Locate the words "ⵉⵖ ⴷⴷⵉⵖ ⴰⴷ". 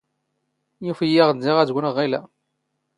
1.21-1.69